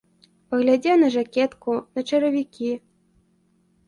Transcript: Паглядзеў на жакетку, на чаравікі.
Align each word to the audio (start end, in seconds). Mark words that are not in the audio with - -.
Паглядзеў 0.51 0.95
на 1.01 1.09
жакетку, 1.15 1.75
на 1.99 2.05
чаравікі. 2.09 2.71